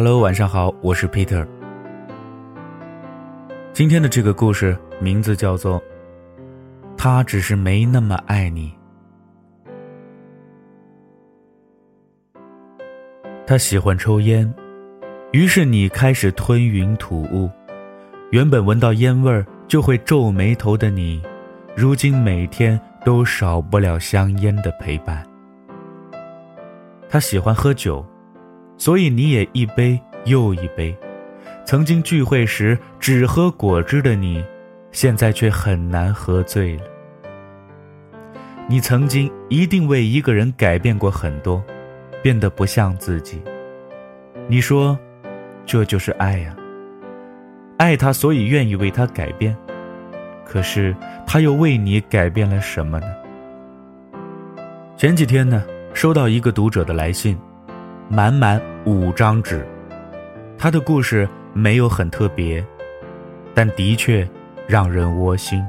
[0.00, 1.44] Hello，晚上好，我是 Peter。
[3.72, 5.80] 今天的这个故事名字叫做
[6.96, 8.72] 《他只是没那么爱你》。
[13.44, 14.54] 他喜欢抽烟，
[15.32, 17.50] 于是你开始吞云吐雾。
[18.30, 21.20] 原本闻到烟味儿就会皱眉头的你，
[21.74, 25.26] 如今每天都少不了香烟的陪伴。
[27.08, 28.06] 他喜欢喝酒，
[28.78, 30.96] 所以你也一杯又一杯。
[31.66, 34.42] 曾经聚会时只喝果汁的你，
[34.92, 36.84] 现在却很难喝醉了。
[38.66, 41.62] 你曾经一定为一个人改变过很多，
[42.22, 43.42] 变得不像自己。
[44.46, 44.98] 你说，
[45.66, 46.56] 这就是爱呀。
[47.76, 49.56] 爱他，所以愿意为他改变。
[50.44, 53.06] 可是他又为你改变了什么呢？
[54.96, 55.62] 前几天呢？
[55.94, 57.38] 收到一个读者的来信，
[58.08, 59.66] 满满五张纸。
[60.56, 62.64] 他的故事没有很特别，
[63.54, 64.28] 但的确
[64.66, 65.62] 让人窝心。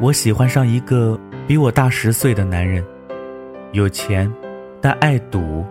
[0.00, 2.84] 我喜欢上一个比我大十岁的男人，
[3.72, 4.32] 有钱，
[4.80, 5.64] 但爱赌。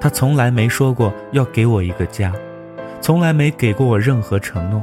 [0.00, 2.32] 他从来没说过要给我一个家，
[3.00, 4.82] 从来没给过我任何承诺。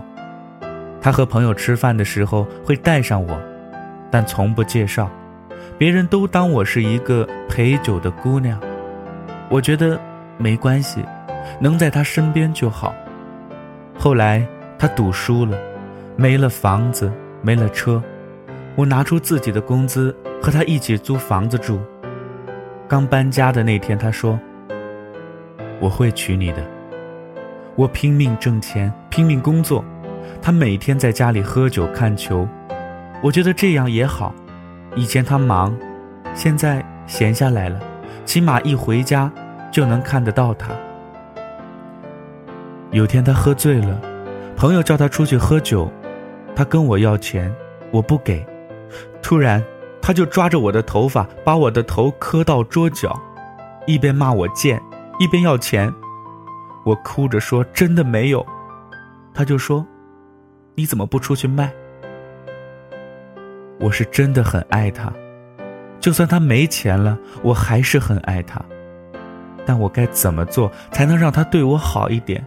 [1.02, 3.40] 他和朋友吃饭的时候会带上我，
[4.10, 5.10] 但从不介绍。
[5.78, 8.60] 别人都当我是一个陪酒的姑娘，
[9.50, 10.00] 我觉得
[10.38, 11.04] 没关系，
[11.60, 12.94] 能在他身边就好。
[13.98, 14.46] 后来
[14.78, 15.58] 他赌输了，
[16.16, 18.02] 没了房子，没了车，
[18.76, 21.80] 我拿出自己的工资和他一起租房子住。
[22.88, 24.40] 刚搬家的那天，他说
[25.82, 26.64] ：“我会娶你的。”
[27.76, 29.84] 我拼命挣钱，拼命工作，
[30.42, 32.48] 他每天在家里喝酒看球，
[33.24, 34.34] 我觉得这样也好。
[34.96, 35.76] 以前他忙，
[36.34, 37.80] 现在闲下来了，
[38.26, 39.32] 起码一回家
[39.72, 40.70] 就能看得到他。
[42.92, 44.02] 有天他喝醉了，
[44.56, 45.92] 朋友叫他出去喝酒，
[46.56, 47.54] 他跟我要钱，
[47.92, 48.46] 我不给，
[49.22, 49.64] 突然
[50.02, 53.16] 他就抓着我的头发，把我的头磕到桌角，
[53.86, 54.82] 一边骂我贱，
[55.20, 55.94] 一边要钱。
[56.86, 58.44] 我哭着说真的没有，
[59.34, 59.86] 他就说，
[60.74, 61.72] 你怎么不出去卖？
[63.80, 65.14] 我是真的很爱他，
[66.00, 68.62] 就算他没钱了，我还是很爱他。
[69.66, 72.44] 但我该怎么做才能让他对我好一点？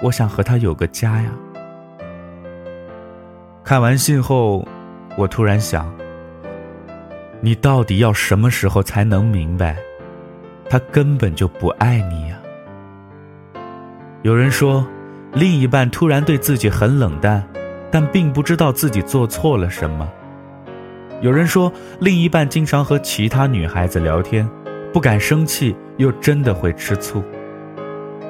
[0.00, 1.30] 我想和他有个家呀。
[3.62, 4.66] 看完信后，
[5.16, 5.92] 我突然想：
[7.40, 9.76] 你到底要什么时候才能明白，
[10.68, 12.38] 他根本就不爱你呀？
[14.22, 14.86] 有人说，
[15.32, 17.46] 另一半突然对自己很冷淡，
[17.90, 20.08] 但并不知道自己做错了什么。
[21.22, 24.48] 有人说，另一半经常和其他女孩子聊天，
[24.92, 27.22] 不敢生气，又真的会吃醋。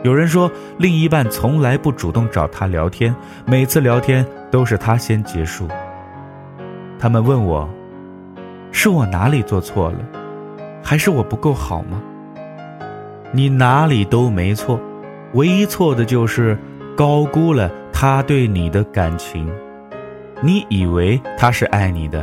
[0.03, 3.14] 有人说，另一半从来不主动找他聊天，
[3.47, 5.66] 每次聊天都是他先结束。
[6.98, 7.66] 他们问我，
[8.72, 9.98] 是我哪里做错了，
[10.82, 11.98] 还是我不够好吗？
[13.32, 14.78] 你哪里都没错，
[15.32, 16.58] 唯一错的就是
[16.94, 19.50] 高估了他对你的感情。
[20.42, 22.22] 你以为他是爱你的。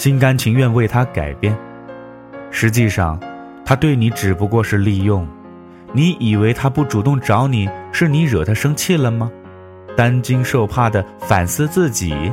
[0.00, 1.54] 心甘情愿为他改变，
[2.50, 3.20] 实际上，
[3.66, 5.28] 他对你只不过是利用。
[5.92, 9.30] 你以为他不主动找你，是你惹他生气了吗？
[9.94, 12.32] 担惊受怕的反思自己，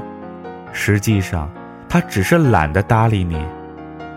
[0.71, 1.51] 实际上，
[1.89, 3.37] 他只是懒得搭理你。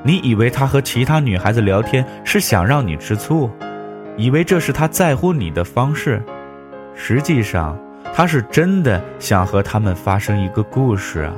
[0.05, 3.51] 你以为他和其他女孩子聊天是想让你吃醋，
[4.17, 6.23] 以为这是他在乎你的方式，
[6.95, 7.77] 实际上，
[8.15, 11.35] 他是真的想和他们发生一个故事啊。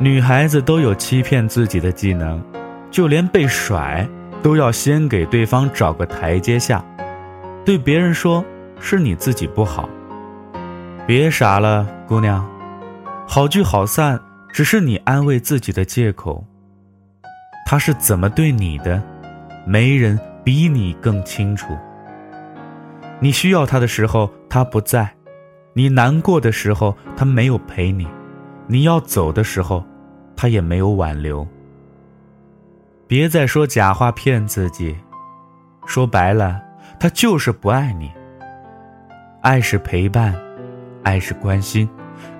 [0.00, 2.40] 女孩子都有欺骗自己的技能，
[2.88, 4.08] 就连被甩
[4.40, 6.84] 都要先给对方找个台阶下，
[7.64, 8.44] 对别人说
[8.78, 9.88] 是你自己不好。
[11.04, 12.48] 别傻了，姑娘，
[13.26, 14.20] 好聚好散
[14.52, 16.44] 只是你安慰自己的借口。
[17.66, 19.02] 他是怎么对你的，
[19.66, 21.76] 没人比你更清楚。
[23.18, 25.10] 你需要他的时候他不在，
[25.72, 28.06] 你难过的时候他没有陪你。
[28.70, 29.82] 你要走的时候，
[30.36, 31.46] 他也没有挽留。
[33.06, 34.94] 别再说假话骗自己，
[35.86, 36.62] 说白了，
[37.00, 38.12] 他就是不爱你。
[39.40, 40.34] 爱是陪伴，
[41.02, 41.88] 爱是关心，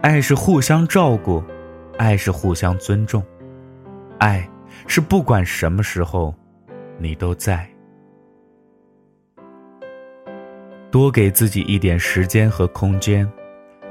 [0.02, 1.42] 爱是互相照顾，
[1.96, 3.22] 爱是互相尊重，
[4.18, 4.46] 爱
[4.86, 6.34] 是不管什么时候，
[6.98, 7.66] 你都在。
[10.90, 13.26] 多给自己一点时间和空间。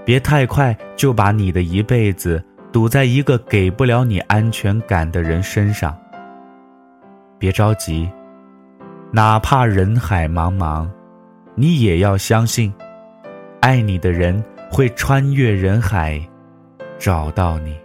[0.08, 5.94] 别太快就把你的一辈子赌在一个给不了你安全感的人身上。
[7.38, 8.10] 别着急，
[9.12, 10.88] 哪怕人海茫茫，
[11.56, 12.74] 你也要相信，
[13.60, 16.26] 爱你的人会穿越人海，
[16.98, 17.76] 找到你。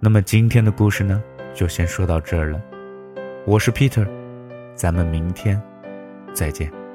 [0.00, 1.22] 那么今天的故事呢，
[1.54, 2.60] 就先说到这儿了。
[3.46, 4.04] 我是 Peter，
[4.74, 5.62] 咱们明天
[6.36, 6.85] 再见。